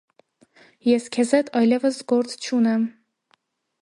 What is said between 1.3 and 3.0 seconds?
հետ այլևս գործ չունեմ…